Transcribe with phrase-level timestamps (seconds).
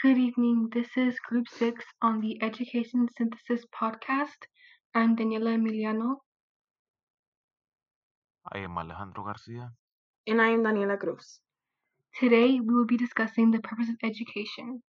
[0.00, 0.68] Good evening.
[0.72, 4.46] This is Group 6 on the Education Synthesis Podcast.
[4.94, 6.18] I'm Daniela Emiliano.
[8.52, 9.72] I am Alejandro Garcia.
[10.28, 11.40] And I am Daniela Cruz.
[12.14, 14.84] Today, we will be discussing the purpose of education.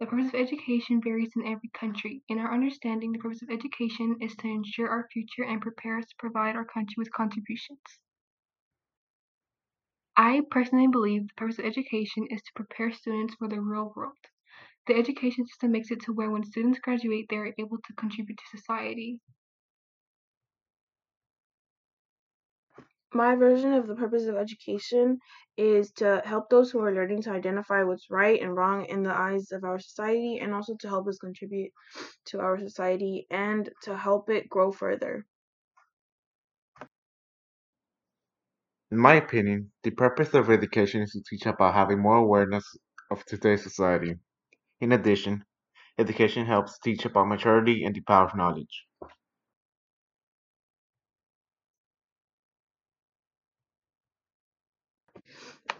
[0.00, 2.22] The purpose of education varies in every country.
[2.30, 6.06] In our understanding, the purpose of education is to ensure our future and prepare us
[6.06, 7.82] to provide our country with contributions.
[10.16, 14.16] I personally believe the purpose of education is to prepare students for the real world.
[14.88, 18.38] The education system makes it to where when students graduate, they are able to contribute
[18.38, 19.20] to society.
[23.12, 25.18] My version of the purpose of education
[25.58, 29.12] is to help those who are learning to identify what's right and wrong in the
[29.12, 31.70] eyes of our society and also to help us contribute
[32.26, 35.26] to our society and to help it grow further.
[38.90, 42.64] In my opinion, the purpose of education is to teach about having more awareness
[43.10, 44.18] of today's society.
[44.80, 45.44] In addition,
[45.98, 48.86] education helps teach about maturity and the power of knowledge.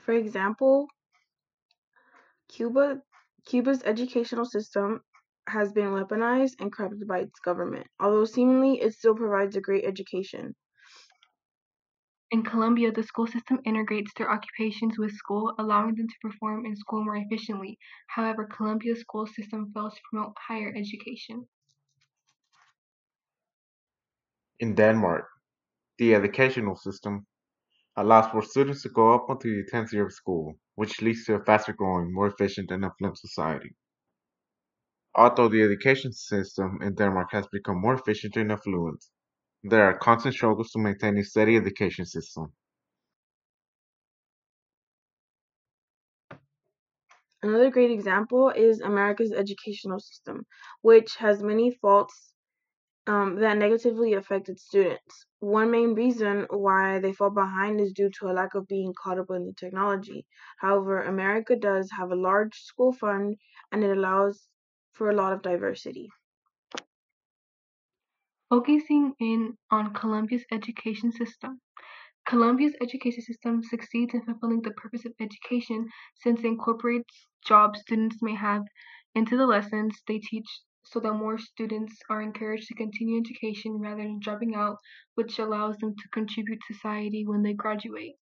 [0.01, 0.89] For example,
[2.49, 3.01] Cuba
[3.47, 5.03] Cuba's educational system
[5.47, 9.85] has been weaponized and corrupted by its government, although seemingly it still provides a great
[9.85, 10.55] education.
[12.31, 16.77] In Colombia, the school system integrates their occupations with school, allowing them to perform in
[16.77, 17.79] school more efficiently.
[18.09, 21.49] However, Colombia's school system fails to promote higher education.
[24.61, 25.27] In Denmark,
[25.97, 27.27] the educational system
[27.97, 31.35] allows for students to go up until the 10th year of school, which leads to
[31.37, 33.75] a faster growing, more efficient, and affluent society.
[35.15, 39.03] Although the education system in Denmark has become more efficient and affluent,
[39.63, 42.53] there are constant struggles to maintain a steady education system.
[47.43, 50.47] Another great example is America's educational system,
[50.83, 52.33] which has many faults
[53.07, 55.27] um, that negatively affected students.
[55.41, 59.19] One main reason why they fall behind is due to a lack of being caught
[59.19, 60.27] up in the technology.
[60.59, 63.37] However, America does have a large school fund
[63.73, 64.49] and it allows
[64.93, 66.11] for a lot of diversity.
[68.51, 71.61] Focusing in on Colombia's education system.
[72.27, 78.23] Colombia's education system succeeds in fulfilling the purpose of education since it incorporates jobs students
[78.23, 78.63] may have
[79.15, 80.49] into the lessons they teach
[80.83, 84.79] so that more students are encouraged to continue education rather than dropping out,
[85.15, 88.17] which allows them to contribute to society when they graduate.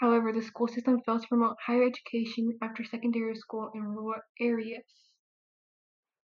[0.00, 4.84] However, the school system fails to promote higher education after secondary school in rural areas.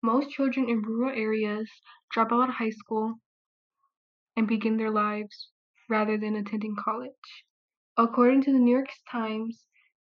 [0.04, 1.70] Most children in rural areas
[2.10, 3.20] drop out of high school
[4.36, 5.50] and begin their lives
[5.88, 7.44] rather than attending college.
[7.96, 9.68] According to the New York Times,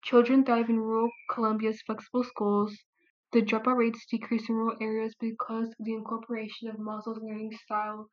[0.01, 2.77] children thrive in rural Colombia's flexible schools.
[3.33, 8.09] The dropout rates decrease in rural areas because of the incorporation of Maslow's learning style,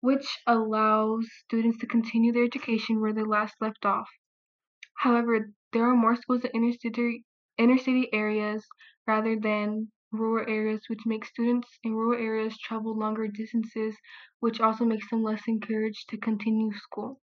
[0.00, 4.10] which allows students to continue their education where they last left off.
[4.98, 7.24] However, there are more schools in inner city,
[7.56, 8.66] inner city areas
[9.06, 13.96] rather than rural areas, which makes students in rural areas travel longer distances,
[14.40, 17.20] which also makes them less encouraged to continue school.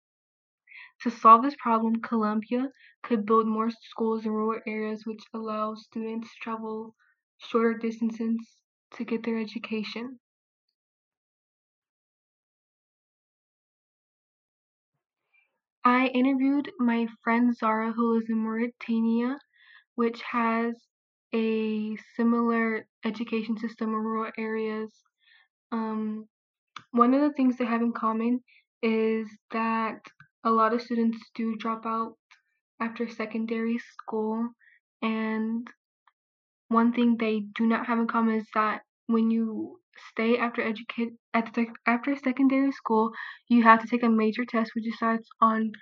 [1.00, 2.70] To solve this problem, Colombia
[3.02, 6.94] could build more schools in rural areas, which allow students to travel
[7.38, 8.38] shorter distances
[8.92, 10.20] to get their education.
[15.84, 19.38] I interviewed my friend Zara, who lives in Mauritania,
[19.94, 20.89] which has
[21.34, 24.92] a similar education system in rural areas.
[25.72, 26.28] Um,
[26.92, 28.40] one of the things they have in common
[28.82, 30.00] is that
[30.44, 32.14] a lot of students do drop out
[32.80, 34.48] after secondary school,
[35.02, 35.68] and
[36.68, 39.80] one thing they do not have in common is that when you
[40.10, 43.10] stay after educate at the, after secondary school,
[43.48, 45.72] you have to take a major test which decides on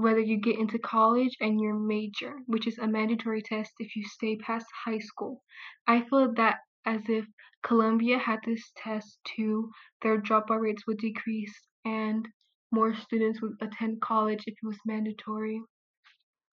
[0.00, 4.02] whether you get into college and your major, which is a mandatory test if you
[4.04, 5.42] stay past high school.
[5.86, 7.26] I feel that as if
[7.62, 9.70] Colombia had this test too,
[10.00, 11.54] their dropout rates would decrease
[11.84, 12.26] and
[12.72, 15.60] more students would attend college if it was mandatory.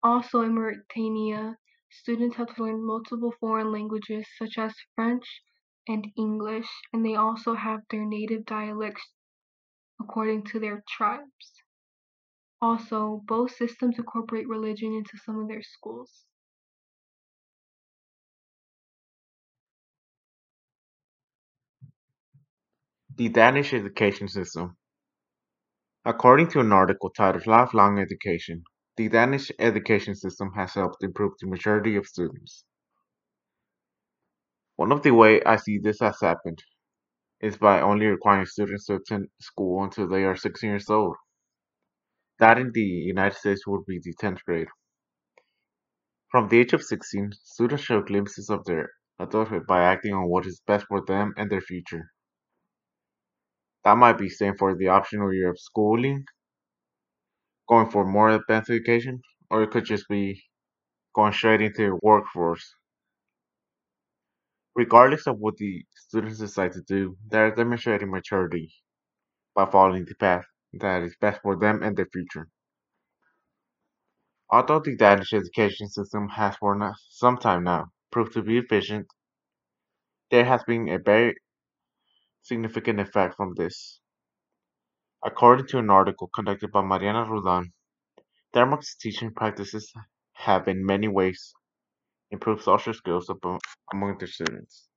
[0.02, 1.56] Also in Mauritania,
[1.90, 5.42] students have to learn multiple foreign languages such as French
[5.88, 9.08] and English, and they also have their native dialects
[9.98, 11.62] according to their tribes.
[12.62, 16.24] Also, both systems incorporate religion into some of their schools.
[23.16, 24.76] The Danish education system.
[26.04, 28.64] According to an article titled Lifelong Education,
[28.98, 32.64] The Danish education system has helped improve the majority of students.
[34.76, 36.64] One of the ways I see this has happened
[37.40, 41.16] is by only requiring students to attend school until they are 16 years old.
[42.40, 44.66] That in the United States would be the 10th grade.
[46.32, 48.90] From the age of 16, students show glimpses of their
[49.20, 52.10] adulthood by acting on what is best for them and their future.
[53.84, 56.24] That might be staying for the optional year of schooling,
[57.68, 59.20] going for more advanced education,
[59.50, 60.42] or it could just be
[61.14, 62.74] going straight into the workforce.
[64.74, 68.72] Regardless of what the students decide to do, they are demonstrating maturity
[69.54, 72.48] by following the path that is best for them and their future.
[74.50, 79.06] Although the Danish education system has for some time now proved to be efficient,
[80.30, 81.36] there has been a very
[82.42, 84.00] significant effect from this.
[85.24, 87.72] According to an article conducted by Mariana Rudan,
[88.54, 89.92] Denmark's teaching practices
[90.32, 91.52] have in many ways
[92.30, 93.30] improved social skills
[93.92, 94.88] among their students.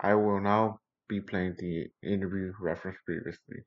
[0.00, 3.64] I will now be playing the interview referenced previously.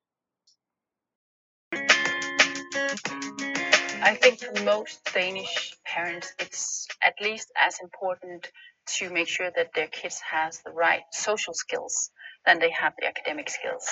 [4.01, 8.49] I think for most Danish parents, it's at least as important
[8.97, 12.09] to make sure that their kids has the right social skills
[12.45, 13.87] than they have the academic skills.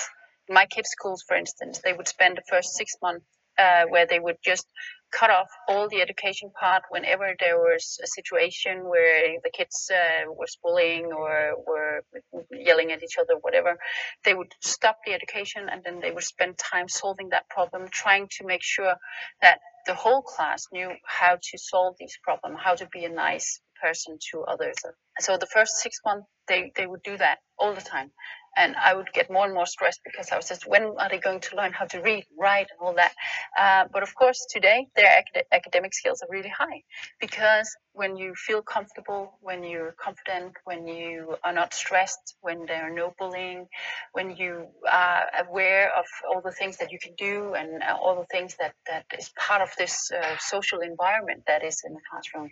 [0.48, 3.26] In my kids' schools, for instance, they would spend the first six months
[3.58, 4.66] uh, where they would just
[5.10, 10.30] cut off all the education part whenever there was a situation where the kids uh,
[10.30, 12.02] were bullying or were
[12.50, 13.78] yelling at each other, whatever.
[14.24, 18.28] They would stop the education and then they would spend time solving that problem, trying
[18.38, 18.94] to make sure
[19.42, 23.60] that the whole class knew how to solve these problems, how to be a nice
[23.80, 24.76] person to others.
[25.20, 28.10] So the first six months, they, they would do that all the time
[28.58, 31.18] and I would get more and more stressed because I was just, when are they
[31.18, 33.12] going to learn how to read, write, and all that?
[33.58, 36.82] Uh, but of course, today their acad- academic skills are really high
[37.20, 42.84] because when you feel comfortable, when you're confident, when you are not stressed, when there
[42.84, 43.66] are no bullying,
[44.12, 48.14] when you are aware of all the things that you can do and uh, all
[48.22, 52.00] the things that, that is part of this uh, social environment that is in the
[52.08, 52.48] classroom,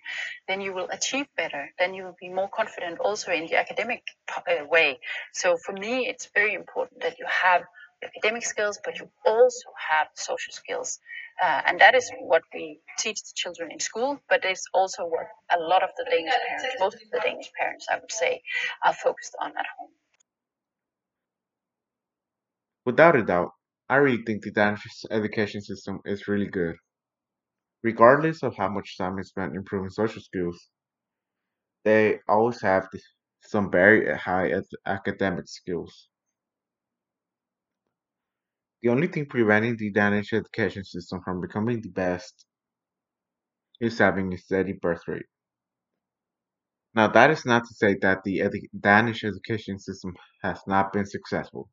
[0.48, 1.70] then you will achieve better.
[1.78, 4.02] Then you will be more confident also in the academic
[4.36, 4.98] uh, way.
[5.32, 7.62] So for me, it's very important that you have
[8.04, 10.98] academic skills, but you also have social skills.
[11.42, 15.26] Uh, and that is what we teach the children in school, but it's also what
[15.50, 18.42] a lot of the Danish parents, most of the Danish parents, I would say,
[18.84, 19.90] are focused on at home.
[22.86, 23.52] Without a doubt,
[23.90, 26.76] I really think the Danish education system is really good.
[27.82, 30.68] Regardless of how much time is spent improving social skills,
[31.84, 32.86] they always have
[33.40, 34.52] some very high
[34.84, 36.08] academic skills.
[38.80, 42.46] The only thing preventing the Danish education system from becoming the best
[43.80, 45.24] is having a steady birth rate.
[46.96, 51.06] Now, that is not to say that the edu- Danish education system has not been
[51.06, 51.70] successful.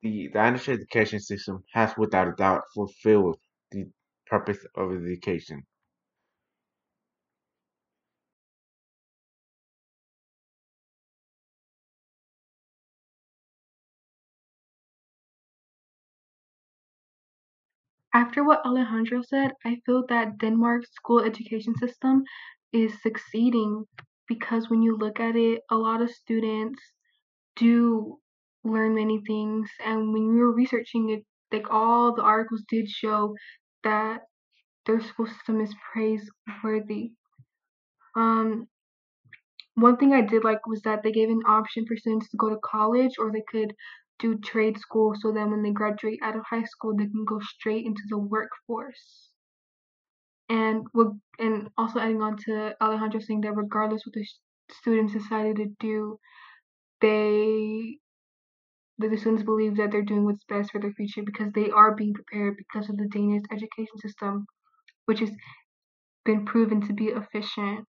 [0.00, 3.38] The Danish education system has without a doubt fulfilled
[3.70, 3.90] the
[4.26, 5.66] purpose of education.
[18.16, 22.24] After what Alejandro said, I feel that Denmark's school education system
[22.72, 23.84] is succeeding
[24.26, 26.80] because when you look at it, a lot of students
[27.56, 28.18] do
[28.64, 29.68] learn many things.
[29.84, 33.34] And when we were researching it, like all the articles did show
[33.84, 34.22] that
[34.86, 37.10] their school system is praiseworthy.
[38.16, 38.66] Um,
[39.74, 42.48] one thing I did like was that they gave an option for students to go
[42.48, 43.74] to college or they could
[44.18, 47.38] do trade school so then when they graduate out of high school they can go
[47.40, 49.30] straight into the workforce.
[50.48, 50.86] And
[51.38, 54.26] and also adding on to Alejandro saying that regardless what the
[54.70, 56.18] students decided to do,
[57.00, 57.98] they
[58.98, 61.94] that the students believe that they're doing what's best for their future because they are
[61.94, 64.46] being prepared because of the Danish education system,
[65.04, 65.30] which has
[66.24, 67.86] been proven to be efficient.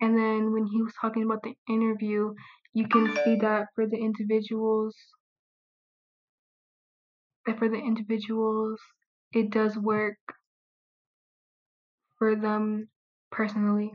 [0.00, 2.34] And then when he was talking about the interview,
[2.74, 4.96] you can see that for the individuals,
[7.46, 8.80] that for the individuals,
[9.32, 10.16] it does work
[12.18, 12.88] for them
[13.30, 13.92] personally.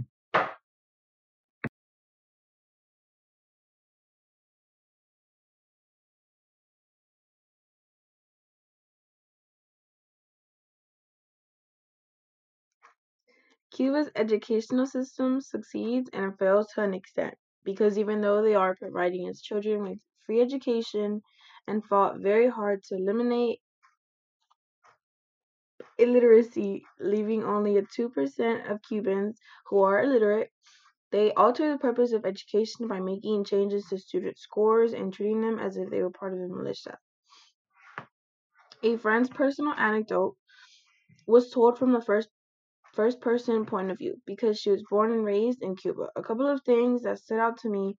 [13.71, 19.27] Cuba's educational system succeeds and fails to an extent because even though they are providing
[19.27, 21.21] its children with free education
[21.67, 23.59] and fought very hard to eliminate
[25.97, 30.51] illiteracy, leaving only a 2% of Cubans who are illiterate.
[31.11, 35.59] They alter the purpose of education by making changes to student scores and treating them
[35.59, 36.97] as if they were part of the militia.
[38.83, 40.35] A friend's personal anecdote
[41.25, 42.29] was told from the first
[42.95, 46.07] first person point of view because she was born and raised in Cuba.
[46.15, 47.97] A couple of things that stood out to me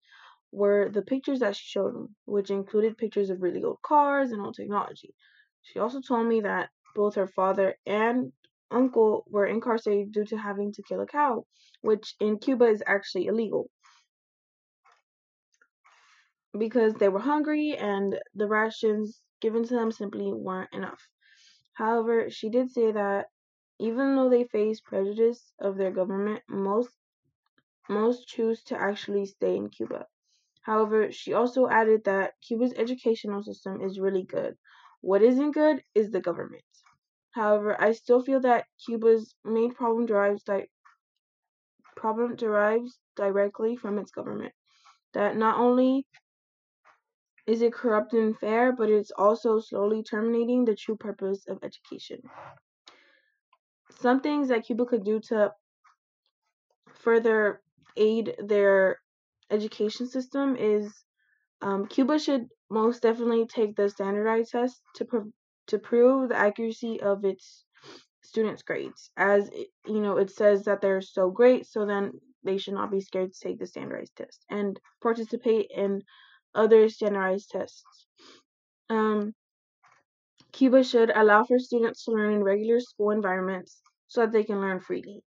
[0.53, 4.41] were the pictures that she showed me, which included pictures of really old cars and
[4.41, 5.15] old technology.
[5.62, 8.33] She also told me that both her father and
[8.71, 11.45] uncle were incarcerated due to having to kill a cow,
[11.83, 13.71] which in Cuba is actually illegal.
[16.59, 21.07] Because they were hungry and the rations given to them simply weren't enough.
[21.75, 23.26] However, she did say that
[23.78, 26.90] even though they face prejudice of their government, most
[27.88, 30.06] most choose to actually stay in Cuba.
[30.62, 34.56] However, she also added that Cuba's educational system is really good.
[35.00, 36.64] What isn't good is the government.
[37.33, 40.68] However, I still feel that Cuba's main problem derives di-
[41.97, 44.54] problem derives directly from its government.
[45.14, 46.06] That not only
[47.47, 52.23] is it corrupt and unfair, but it's also slowly terminating the true purpose of education.
[54.00, 55.53] Some things that Cuba could do to
[56.95, 57.62] further
[57.97, 59.00] aid their
[59.50, 60.93] education system is
[61.62, 65.33] um, Cuba should most definitely take the standardized test to
[65.69, 67.65] to prove the accuracy of its
[68.23, 69.11] students' grades.
[69.17, 72.12] As it, you know, it says that they're so great, so then
[72.45, 76.03] they should not be scared to take the standardized test and participate in
[76.55, 78.07] other standardized tests.
[78.91, 79.35] Um,
[80.53, 84.60] Cuba should allow for students to learn in regular school environments so that they can
[84.60, 85.22] learn freely.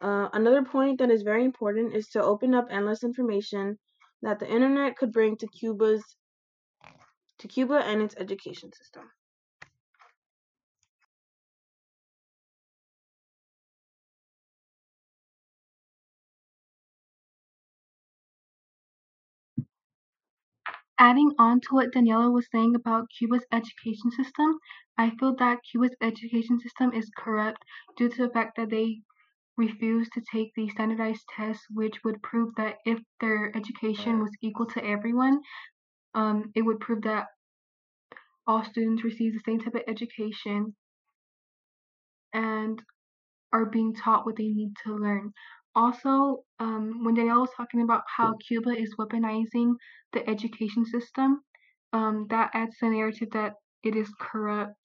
[0.00, 3.78] Uh, another point that is very important is to open up endless information
[4.22, 6.04] that the internet could bring to Cuba's
[7.38, 9.10] to Cuba and its education system.
[20.98, 24.58] Adding on to what Daniela was saying about Cuba's education system,
[24.96, 27.64] I feel that Cuba's education system is corrupt
[27.96, 29.02] due to the fact that they
[29.56, 34.66] refuse to take the standardized tests, which would prove that if their education was equal
[34.66, 35.40] to everyone,
[36.14, 37.26] um, it would prove that
[38.46, 40.74] all students receive the same type of education
[42.32, 42.82] and
[43.52, 45.32] are being taught what they need to learn.
[45.74, 49.74] Also, um, when Danielle was talking about how Cuba is weaponizing
[50.12, 51.42] the education system,
[51.92, 54.76] um, that adds the narrative that it is corrupt.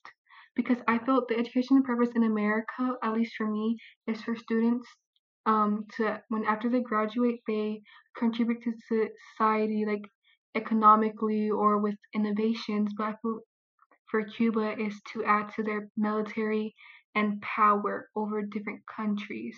[0.55, 3.77] Because I felt the education purpose in America, at least for me,
[4.07, 4.87] is for students
[5.45, 7.81] um, to when after they graduate, they
[8.17, 8.73] contribute to
[9.37, 10.03] society like
[10.55, 12.93] economically or with innovations.
[12.97, 13.39] But I feel
[14.11, 16.75] for Cuba is to add to their military
[17.15, 19.57] and power over different countries.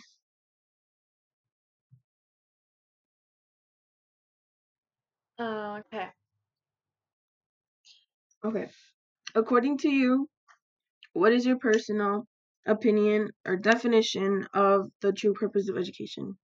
[5.39, 6.11] Uh, okay.
[8.43, 8.69] Okay.
[9.35, 10.29] According to you,
[11.13, 12.27] what is your personal
[12.65, 16.37] opinion or definition of the true purpose of education?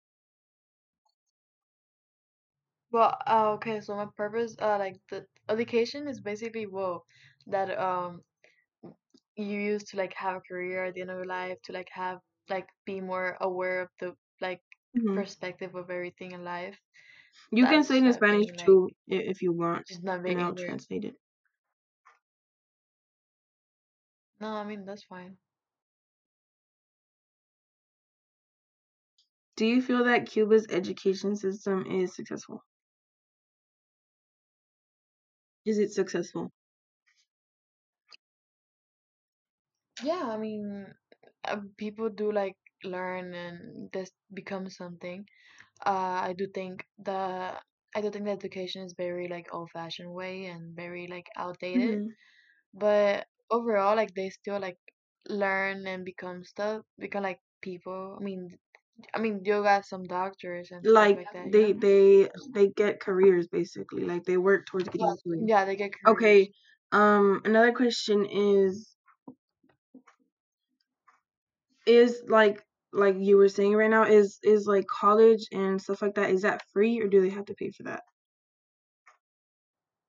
[2.92, 7.06] Well, uh, okay, so my purpose, uh, like the education is basically well
[7.48, 8.24] that um
[9.36, 11.90] you use to like have a career at the end of your life to like
[11.92, 14.62] have like be more aware of the like
[14.94, 15.26] Mhm.
[15.26, 16.80] perspective of everything in life.
[17.52, 21.06] You can say it in Spanish too if you want, Just not and I'll translate
[21.06, 21.16] it.
[24.40, 25.40] No, I mean that's fine.
[29.58, 32.64] Do you feel that Cuba's education system is successful?
[35.66, 36.54] Is it successful?
[40.04, 40.94] Yeah, I mean,
[41.46, 45.26] uh, people do like learn and this becomes something.
[45.86, 47.60] Uh, I do think the
[47.96, 52.02] I do think the education is very like old-fashioned way and very like outdated.
[52.02, 52.16] hmm
[52.74, 54.80] But overall, like they still like
[55.30, 58.18] learn and become stuff, become like people.
[58.20, 58.58] I mean,
[59.14, 61.74] I mean, you got some doctors and stuff Like like that, they know?
[61.74, 64.04] they they get careers basically.
[64.06, 65.48] Like they work towards getting career.
[65.48, 66.18] Yeah, they get careers.
[66.18, 66.52] Okay.
[66.92, 67.42] Um.
[67.46, 68.96] Another question is
[71.86, 72.65] is like
[72.96, 76.42] like you were saying right now is is like college and stuff like that is
[76.44, 78.04] that free or do they have to pay for that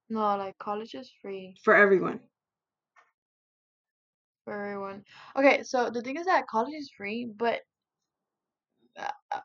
[0.09, 2.21] No, like college is free for everyone?
[4.45, 5.05] for everyone.
[5.37, 7.63] Okay, so the thing is that college is free, but
[8.97, 9.41] uh,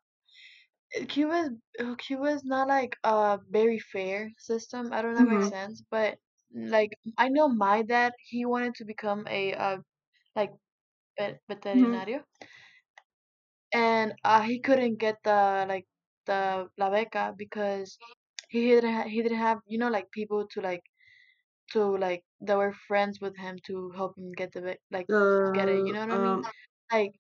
[1.10, 4.92] Cuba's uh, Cuba's not like a very fair system.
[4.94, 6.18] I don't know if that hmm makes sense, but
[6.54, 9.78] like I know my dad, he wanted to become a uh
[10.36, 10.52] like
[11.20, 11.42] vet
[11.74, 12.24] hmm veterinario,
[13.74, 15.88] and uh he couldn't get the like
[16.26, 18.00] the la beca because
[18.50, 20.84] he didn't ha- he didn't have you know like people to like
[21.72, 25.10] to like that were friends with him to help him get the bec- like
[25.54, 25.86] get it.
[25.86, 26.42] You know what I mean?
[26.42, 26.52] um,
[26.92, 27.14] Like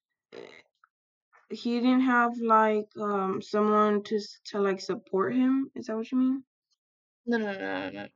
[1.51, 5.71] he didn't have like um someone to to like support him.
[5.75, 6.43] Is that what you mean?
[7.25, 8.07] no no no no no.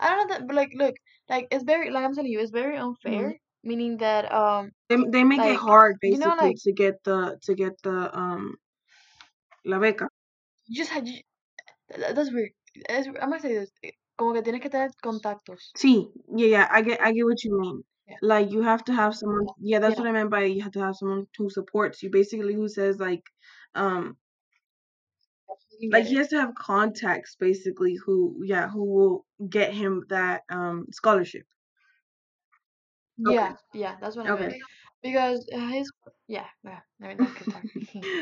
[0.00, 0.96] I don't know that, but like look,
[1.28, 3.38] like it's very like I'm telling you, it's very hmm unfair.
[3.62, 7.04] Meaning that um They they make it like hard you know basically like to get
[7.04, 8.56] the to get the um
[9.64, 10.06] la beca.
[10.66, 11.20] you just had you,
[11.88, 12.52] that- that's weird.
[12.90, 13.70] I'm gonna say this.
[13.84, 15.70] eh, Como que tienes que tener contactos.
[15.76, 17.82] See, yeah, yeah, I get I get what you mean.
[18.08, 18.16] Yeah.
[18.22, 19.46] Like you have to have someone.
[19.58, 20.00] Yeah, that's Yeah.
[20.02, 22.10] what I meant by you have to have someone who supports you.
[22.10, 23.24] Basically, who says like,
[23.74, 24.16] um,
[25.90, 27.36] like he has to have contacts.
[27.36, 31.46] Basically, who yeah, who will get him that um scholarship.
[33.26, 33.34] Okay.
[33.34, 34.50] Yeah, yeah, that's what I meant.
[34.50, 34.60] Okay.
[35.02, 35.90] Because uh, his
[36.28, 37.32] yeah, yeah, no, keep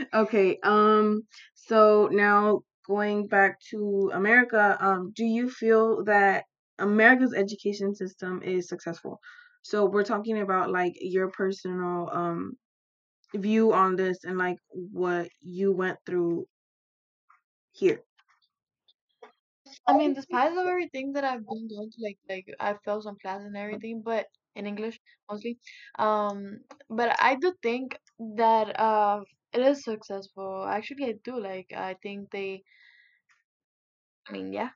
[0.15, 0.59] okay.
[0.63, 1.23] Um.
[1.55, 6.45] So now going back to America, um, do you feel that
[6.79, 9.19] America's education system is successful?
[9.63, 12.53] So we're talking about like your personal um
[13.35, 16.47] view on this and like what you went through
[17.73, 18.05] here.
[19.87, 23.19] I mean, despite of everything that I've been going to, like, like I failed some
[23.19, 24.27] class and everything, but
[24.59, 25.01] in English
[25.31, 25.59] mostly.
[25.99, 26.61] Um,
[26.91, 27.99] but I do think
[28.37, 29.21] that uh,
[29.53, 30.67] it is successful.
[30.69, 31.41] Actually, I do.
[31.41, 32.65] Like, I think they.
[34.29, 34.71] I mean, yeah.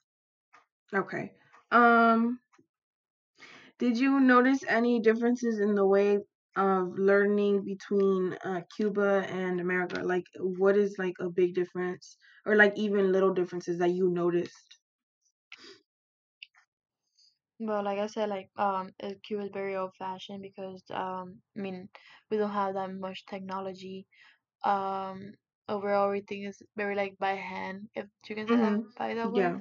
[0.94, 1.34] Okay.
[1.70, 2.40] Um.
[3.78, 6.20] Did you notice any differences in the way
[6.56, 10.02] of learning between uh, Cuba and America?
[10.02, 14.81] Like, what is like a big difference, or like even little differences that you noticed?
[17.66, 21.60] But like I said, like um, uh, Cuba is very old fashioned because um, I
[21.60, 21.88] mean,
[22.30, 24.06] we don't have that much technology.
[24.64, 25.34] Um,
[25.68, 28.88] overall, everything is very like by hand, if you can say that Mm-hmm.
[28.96, 29.56] by that way.
[29.56, 29.60] Yeah.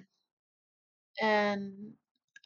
[1.21, 1.93] and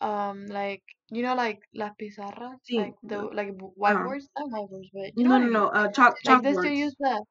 [0.02, 2.82] um like you know like las pizarras See.
[2.82, 5.50] like the like w- Uh, whiteboards not whiteboards but you know no, what no, I
[5.50, 5.68] no.
[5.68, 6.86] mean Uh, chalk like they still chalkboards.
[6.86, 7.26] use the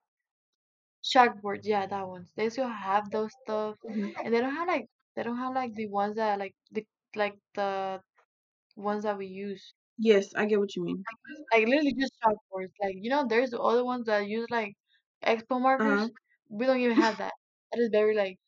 [1.05, 4.87] chalkboards yeah that ones they still have those stuff hmm and they don't have like
[5.15, 8.01] they don't have like the ones that like the like the
[8.77, 11.05] ones that we use Yes, I get what you mean.
[11.53, 14.75] like literally just chalkboards like you know there's the other ones that use like
[15.25, 16.11] expo markers
[16.49, 17.33] we don't even have that
[17.73, 18.39] that is very like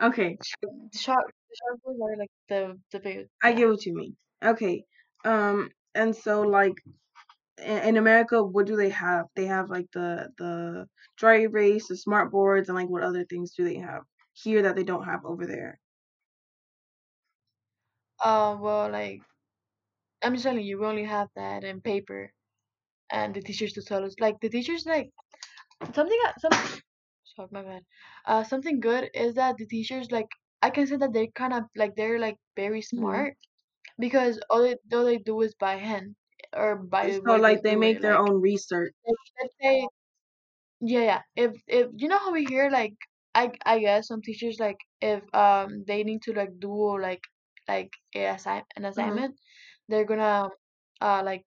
[0.00, 4.16] Okay, the chalk the chalkboards are like the the big I get what you mean.
[4.44, 4.84] Okay.
[5.24, 6.74] Um, and so like
[7.58, 9.26] in, in America, what do they have?
[9.36, 10.88] They have like the the
[11.18, 14.02] dry erase, the smart boards, and like what other things do they have
[14.34, 15.80] here that they don't have over there?
[18.24, 19.22] uh well like
[20.22, 22.32] I'm just telling you, we only have that in paper,
[23.10, 24.14] and the teachers to tell us.
[24.20, 25.10] Like the teachers, like
[25.94, 26.52] something, some.
[27.24, 27.84] Sorry, my bad.
[28.26, 30.28] Uh, something good is that the teachers, like,
[30.62, 33.34] I can say that they're kind of like they're like very hmm smart
[33.98, 36.16] because all they all they do is by hand
[36.54, 38.02] or by So they like they do make it.
[38.02, 38.94] their Like, own research.
[39.40, 39.88] like say,
[40.80, 41.22] yeah, yeah.
[41.36, 42.94] If if you know how we hear like,
[43.34, 47.22] I I guess some teachers like if um they need to like do like
[47.68, 49.22] like a assign an Uh-huh.
[49.24, 49.36] assignment,
[49.88, 50.48] they're gonna
[51.00, 51.44] uh like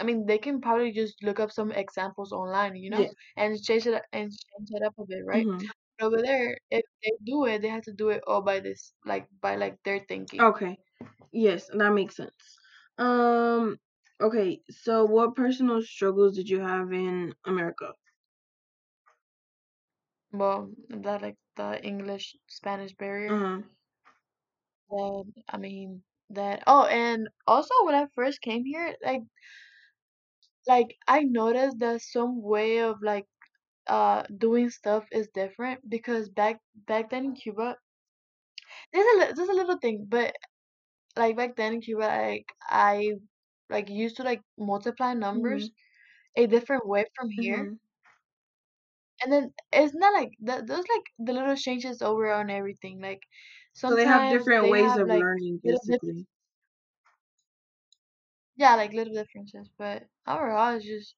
[0.00, 3.12] I mean, they can probably just look up some examples online, you know, Yeah.
[3.36, 5.48] and change it and change it up a bit, right?
[5.48, 8.60] hmm But over there, if they do it, they have to do it all by
[8.60, 10.48] this, like by like their thinking.
[10.48, 10.78] Okay.
[11.32, 12.58] Yes, that makes sense.
[12.98, 13.78] Um.
[14.20, 14.62] Okay.
[14.70, 17.94] So what personal struggles did you have in America?
[20.32, 23.32] Well, that like the English Spanish barrier.
[23.32, 23.62] Uh-huh.
[24.88, 26.62] That I mean that.
[26.66, 29.22] Oh, and also when I first came here, like
[30.66, 33.26] like I noticed that some way of like
[33.86, 37.76] uh doing stuff is different because back back then in Cuba,
[38.92, 40.34] there's a li- there's a little thing, but
[41.16, 43.14] like back then in Cuba, like I
[43.70, 45.74] like used to like multiply numbers Mhm.
[46.36, 47.78] a different way from here, Mhm.
[49.22, 50.66] and then it's not like that.
[50.66, 53.00] Those like the little changes over on everything.
[53.00, 53.20] Like
[53.74, 56.26] So they have different they ways have of like learning, basically.
[58.56, 61.16] yeah, like little differences, but overall, it's just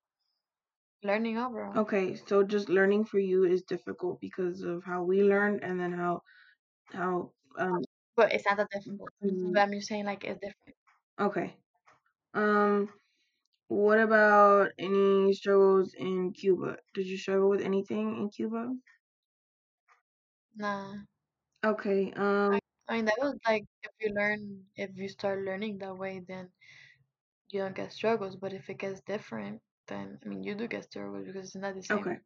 [1.03, 1.77] learning overall.
[1.77, 5.93] Okay, so just learning for you is difficult because of how we learn and then
[5.93, 6.23] how
[6.93, 7.83] how um
[8.17, 9.11] But it's not that difficult.
[9.53, 10.77] But I'm just saying like it's different.
[11.19, 11.57] okay.
[12.35, 12.93] Um
[13.69, 16.79] what about any struggles in Cuba?
[16.95, 18.75] Did you struggle with anything in Cuba?
[20.57, 21.07] Nah.
[21.65, 22.13] Okay.
[22.15, 26.19] Um I mean, that was like if you learn, if you start learning that way,
[26.21, 26.53] then
[27.51, 28.37] you don't get struggles.
[28.37, 31.75] But if it gets different, then I mean, you do get struggles because it's not
[31.75, 32.07] the same.
[32.07, 32.21] Okay.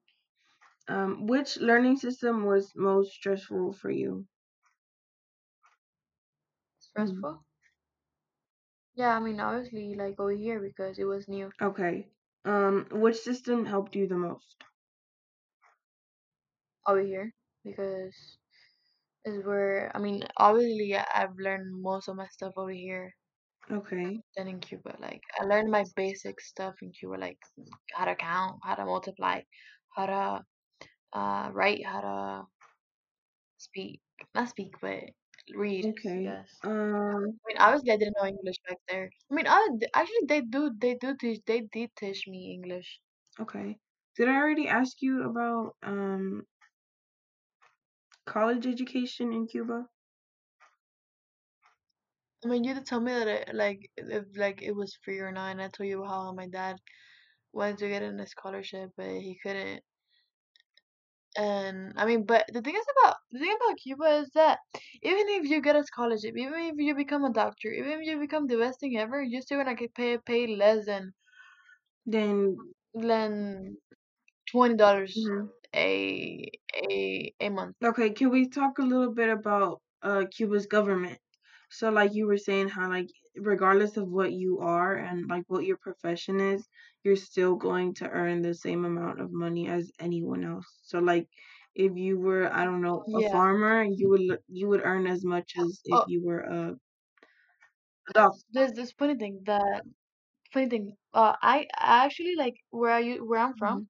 [0.88, 4.28] Um, which learning system was most stressful for you?
[6.80, 7.44] Stressful?
[8.94, 11.50] Yeah, I mean, obviously, like over here because it was new.
[11.58, 12.12] Okay.
[12.44, 14.62] Um, which system helped you the most?
[16.86, 17.32] over here
[17.64, 18.38] because
[19.24, 23.14] is where I mean obviously I- I've learned most of my stuff over here
[23.70, 24.22] Okay.
[24.36, 24.96] than in Cuba.
[24.98, 27.38] Like I learned my basic stuff in Cuba, like
[27.94, 29.42] how to count, how to multiply,
[29.96, 30.44] how to
[31.18, 32.46] uh write, how to
[33.58, 34.00] speak.
[34.34, 35.04] Not speak, but
[35.54, 35.84] read.
[35.84, 36.36] Okay.
[36.64, 37.40] Um.
[37.44, 39.10] I mean, obviously I didn't know English back there.
[39.30, 43.00] I mean, I, actually they do they do teach they did teach me English.
[43.38, 43.80] Okay.
[44.16, 46.46] Did I already ask you about um
[48.30, 49.88] college education in Cuba?
[52.44, 55.52] I mean, you tell me that it, like if like it was free or not,
[55.52, 56.76] and I told you how my dad
[57.52, 59.84] wanted to get in a scholarship, but he couldn't.
[61.36, 64.58] And I mean, but the thing is about the thing about Cuba is that
[65.02, 68.18] even if you get a scholarship, even if you become a doctor, even if you
[68.20, 71.12] become the best thing ever, you're still gonna get paid pay less than
[72.06, 72.56] Then.
[72.94, 73.76] than
[74.50, 75.50] twenty dollars mhm.
[75.74, 77.76] A a a month.
[77.84, 78.10] Okay.
[78.10, 81.18] Can we talk a little bit about uh Cuba's government?
[81.70, 85.64] So, like you were saying, how like regardless of what you are and like what
[85.64, 86.66] your profession is,
[87.04, 90.66] you're still going to earn the same amount of money as anyone else.
[90.82, 91.28] So, like
[91.74, 93.30] if you were, I don't know, a Yeah.
[93.30, 96.76] farmer, you would you would earn as much as if Oh, you were a,
[98.14, 98.44] doctor.
[98.50, 99.82] there's this funny thing that
[100.52, 100.96] funny thing.
[101.14, 103.88] Uh, I I actually like where I u- where I'm from.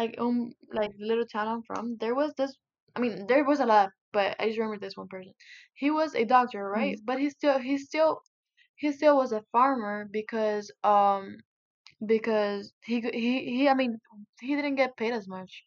[0.00, 2.56] Like um like the little town I'm from, there was this
[2.96, 5.34] I mean there was a lot, but I just remember this one person.
[5.74, 6.98] He was a doctor, right?
[6.98, 7.06] Mhm.
[7.06, 8.22] But he still he still
[8.76, 11.38] he still was a farmer because um
[12.06, 13.98] because he he he I mean
[14.40, 15.64] he didn't get paid as much.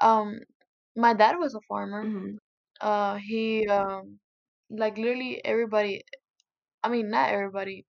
[0.00, 0.40] Um
[0.96, 2.04] my dad was a farmer.
[2.06, 2.38] Mhm.
[2.80, 4.20] Uh he um
[4.70, 6.04] like literally everybody
[6.84, 7.86] I mean not everybody.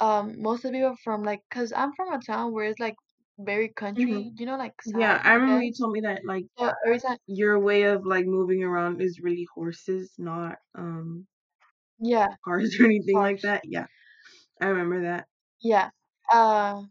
[0.00, 2.96] Um most of the people from like cuz I'm from a town where it's like
[3.44, 4.36] very country, Mhm.
[4.36, 6.46] you know like Yeah, south, I remember you told me that like
[6.86, 11.28] every time your way of like moving around is really horses, not um
[12.00, 13.62] yeah, cars or anything like that.
[13.64, 13.86] Yeah,
[14.60, 15.28] I remember that.
[15.60, 15.90] Yeah.
[16.30, 16.84] Uh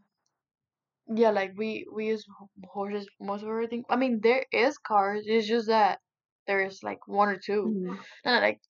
[1.07, 2.25] yeah, like we we use
[2.65, 3.83] horses most of everything.
[3.89, 5.23] I mean, there is cars.
[5.25, 5.99] It's just that
[6.47, 7.73] there's like one or two.
[7.73, 8.05] Mhm.
[8.25, 8.61] No, no, like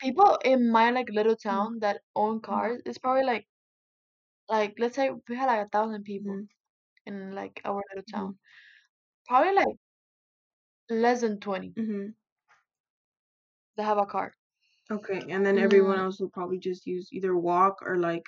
[0.00, 1.68] people in my like little Mhm.
[1.68, 2.68] town that own Mhm.
[2.68, 3.46] cars, it's probably like
[4.48, 6.48] like let's say we had like a thousand people Mhm.
[7.08, 8.32] In like our little Mhm.
[8.32, 8.38] town.
[9.28, 9.76] Probably like
[10.90, 12.14] less than 20 Mhm.
[13.76, 14.34] that have a car.
[14.90, 18.24] Okay, and then everyone Mm, else will probably just use either walk or like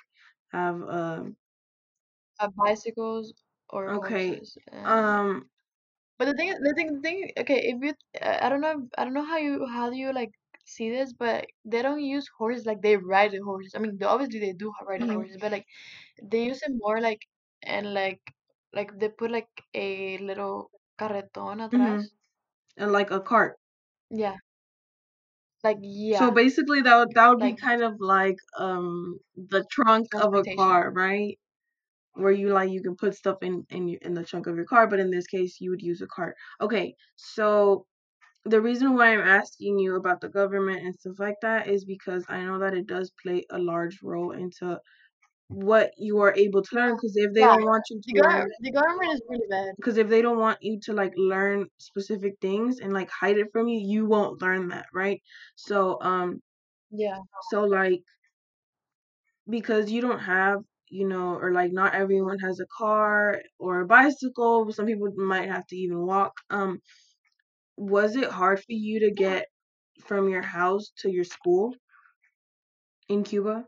[0.51, 1.37] have um
[2.39, 3.33] have bicycles
[3.69, 4.41] or okay.
[4.67, 5.49] And Um
[6.17, 7.31] But the thing, the thing, the thing.
[7.37, 10.13] Okay, if you, uh, I don't know, I don't know how you, how do you
[10.13, 10.31] like
[10.65, 13.73] see this, but they don't use horses like they ride the horses.
[13.75, 15.17] I mean, they, obviously they do ride the mhm.
[15.17, 15.65] horses, but like
[16.23, 17.21] they use it more like
[17.63, 18.21] and like
[18.73, 22.09] like they put like a little carretón Mhm.
[22.09, 22.13] atrás.
[22.77, 23.59] And like a cart.
[24.11, 24.37] Yeah,
[25.63, 26.29] like yeah.
[26.29, 30.45] So basically that would that would be kind of like um the trunk of a
[30.45, 31.39] car, right?
[32.13, 34.87] Where you like you can put stuff in in in the trunk of your car,
[34.87, 36.35] but in this case you would use a cart.
[36.61, 37.87] Okay, so
[38.45, 42.25] the reason why I'm asking you about the government and stuff like that is because
[42.29, 44.79] I know that it does play a large role into
[45.51, 46.95] what you are able to learn.
[46.95, 49.75] Because if they Yeah, don't want you the to learn, the government is really bad.
[49.75, 53.47] because if they don't want you to like learn specific things and like hide it
[53.51, 55.21] from you, you won't learn that, right?
[55.55, 56.41] So um,
[56.91, 58.03] Yeah, so like
[59.49, 60.59] because you don't have
[60.89, 65.49] you know or like not everyone has a car or a bicycle some people might
[65.49, 66.79] have to even walk um
[67.77, 69.47] was it hard for you to get
[70.05, 71.73] from your house to your school
[73.09, 73.67] in cuba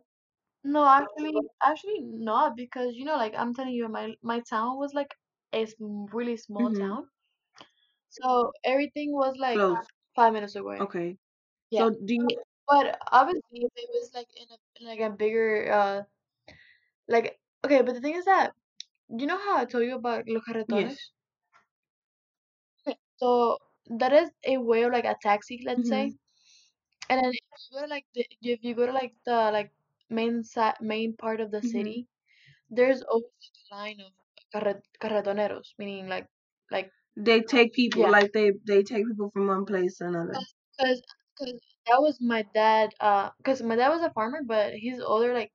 [0.63, 4.93] no, actually, actually not because you know, like I'm telling you, my my town was
[4.93, 5.13] like
[5.54, 5.67] a
[6.13, 6.82] really small mm-hmm.
[6.82, 7.08] town.
[8.10, 10.80] So everything was like close five minutes away.
[10.80, 11.17] okay
[11.69, 11.82] Yeah.
[11.82, 12.28] so do you
[12.67, 16.04] But obviously if it was like in a in like a bigger uh
[17.08, 18.54] like okay, but the thing is that
[19.10, 20.91] you know how I told you about los carretones?
[20.91, 21.12] yes
[22.88, 23.58] Okay, So
[23.99, 25.89] that is a way of like a taxi, let's mm-hmm.
[25.89, 26.13] say.
[27.10, 27.39] And then if
[27.71, 29.71] you go to like the if you go to like the like
[30.10, 31.63] main side main part of the Mm-hmm.
[31.63, 32.08] city,
[32.70, 34.13] there's always a line of
[34.54, 36.28] carre carretoneros, meaning like
[36.72, 40.46] like they take people yeah, like they they take people from one place to another
[40.80, 41.02] cause
[41.38, 41.54] cause
[41.88, 42.92] that was my dad.
[43.00, 45.34] Uh, cause my dad was a farmer, but he's older.
[45.34, 45.52] Like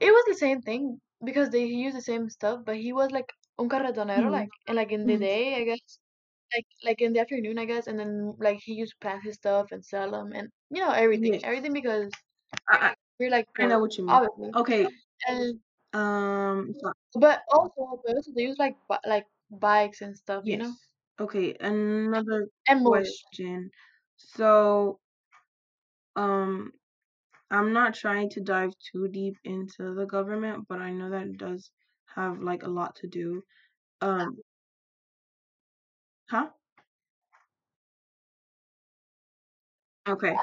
[0.00, 2.62] it was the same thing because they use the same stuff.
[2.66, 4.32] But he was like un carretonero, Mhm.
[4.32, 5.18] like and like in the Mhm.
[5.18, 5.98] day, I guess.
[6.54, 9.36] Like like in the afternoon, I guess, and then like he used to plant his
[9.36, 12.12] stuff and sell them, and you know everything, everything because
[12.68, 14.20] I, we're like I know what you mean.
[14.20, 14.54] obviously.
[14.54, 14.86] Okay.
[15.28, 15.60] And
[15.92, 16.74] Um.
[17.14, 20.74] but also, but also they use like like bikes and stuff, you know,
[21.20, 21.54] Okay.
[21.60, 23.70] Another and question.
[24.16, 25.00] So,
[26.16, 26.72] um,
[27.50, 31.38] I'm not trying to dive too deep into the government, but I know that it
[31.38, 31.70] does
[32.16, 33.42] have like a lot to do.
[34.02, 34.38] Um.
[36.30, 36.50] Huh?
[40.08, 40.36] Okay.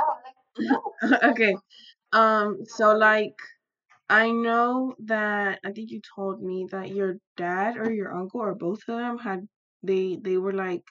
[1.24, 1.56] okay.
[2.14, 2.66] Um.
[2.66, 3.36] So like.
[4.10, 8.56] I know that I think you told me that your dad or your uncle or
[8.56, 9.48] both of them had
[9.84, 10.84] they they were like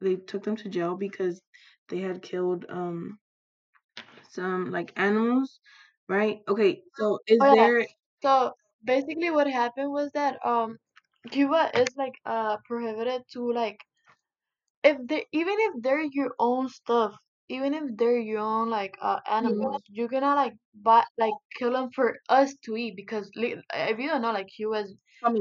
[0.00, 1.42] they took them to jail because
[1.88, 3.18] they had killed um
[4.30, 5.60] some like animals,
[6.08, 6.40] right?
[6.48, 7.54] Okay, so is Oh yeah.
[7.54, 7.86] there
[8.22, 10.78] So basically, what happened was that um,
[11.30, 13.78] Cuba is like uh prohibited to like
[14.82, 17.14] if they even if they're your own stuff,
[17.48, 21.90] even if they're your own like uh animals, you cannot like buy like kill them
[21.94, 24.94] for us to eat because li- if you don't know, like Cuba's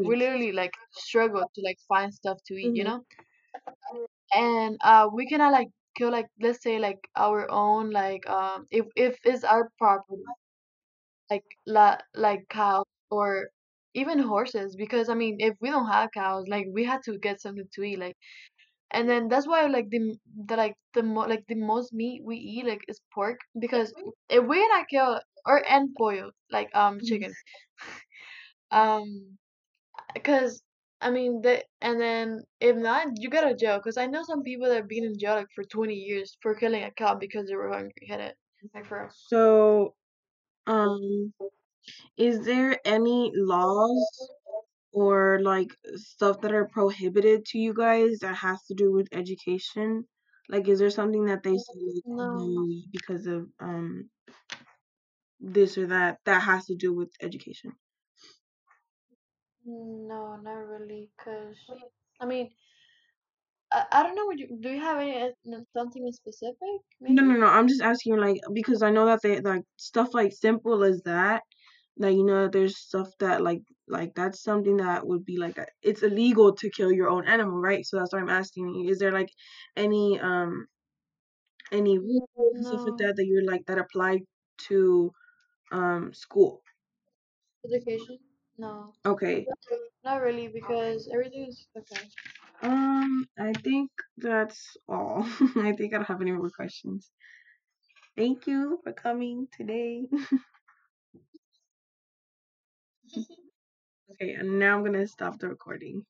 [0.04, 2.86] we literally like struggle to like find stuff to eat, you Mhm.
[2.86, 3.04] know,
[4.34, 8.86] and uh we cannot like kill like let's say like our own like um if
[8.96, 10.22] if it's our property
[11.30, 13.50] like la like cows or
[13.94, 17.41] even horses because I mean if we don't have cows like we had to get
[17.41, 18.18] something to eat like
[18.91, 20.15] and then that's why like the
[20.48, 23.93] the like the mo- like the most meat we eat like is pork because
[24.30, 27.04] if we not kill or and pollo like um Mhm.
[27.04, 27.34] chicken
[28.71, 29.38] um
[30.13, 30.63] because
[31.02, 34.43] I mean the and then if not you go to jail because I know some
[34.43, 37.48] people that have been in jail like for 20 years for killing a cow because
[37.48, 38.36] they were hungry had it
[38.74, 39.12] like for real.
[39.30, 39.95] So,
[40.67, 41.34] um,
[42.17, 44.32] is there any laws
[44.95, 50.08] or like stuff that are prohibited to you guys that has to do with education?
[50.49, 54.10] Like, is there something that they say like, no no, because of um
[55.39, 57.73] this or that that has to do with education?
[59.65, 61.58] no not really because
[62.21, 62.51] I mean
[63.71, 67.23] I, I don't know what you do you have any uh, something specific No, maybe
[67.23, 67.47] no, no.
[67.47, 71.43] I'm just asking, like, because I know that they like stuff like simple as that.
[71.97, 75.67] Like, you know, there's stuff that like like that's something that would be like a,
[75.82, 77.86] it's illegal to kill your own animal, right?
[77.86, 78.89] So that's why I'm asking you.
[78.89, 79.30] Is there like
[79.76, 80.67] any um
[81.71, 84.19] any rules and stuff like that that you're like that apply
[84.67, 85.12] to
[85.71, 86.63] um school?
[87.65, 88.17] education
[88.58, 89.45] no Okay.
[90.04, 92.04] not really because everything is okay
[92.62, 95.24] Um, I think that's all.
[95.67, 97.12] I think I don't have any more questions.
[98.17, 100.08] Thank you for coming today.
[104.15, 106.06] Okay, and now I'm gonna stop the recording.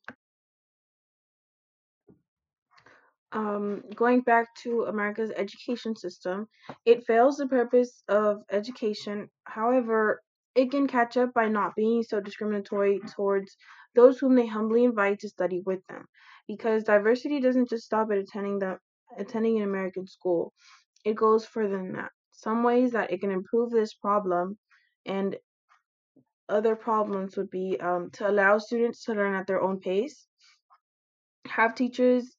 [3.32, 6.48] Um, going back to America's education system,
[6.86, 9.30] it fails the purpose of education.
[9.46, 10.22] However,
[10.54, 13.58] it can catch up by not being so discriminatory towards
[13.96, 16.06] those whom they humbly invite to study with them.
[16.48, 18.78] Because diversity doesn't just stop at attending the
[19.18, 20.54] attending an American school.
[21.04, 22.12] It goes further than that.
[22.34, 24.60] Some ways that it can improve this problem
[25.08, 25.36] and
[26.50, 30.28] other problems would be um, to allow students to learn at their own pace,
[31.48, 32.36] have teachers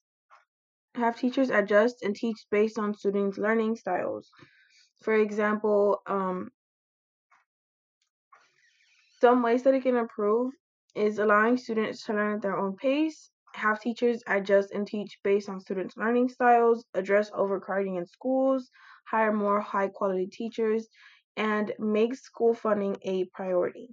[0.94, 4.30] have teachers adjust and teach based on students' learning styles.
[5.02, 6.50] For example, um,
[9.20, 10.52] some ways that it can improve
[10.94, 15.48] is allowing students to learn at their own pace, have teachers adjust and teach based
[15.48, 18.70] on students' learning styles, address overcrowding in schools,
[19.06, 20.88] hire more high quality teachers,
[21.36, 23.88] and make school funding a priority.